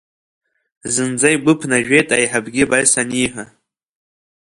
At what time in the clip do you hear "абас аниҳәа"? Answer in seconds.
2.65-3.45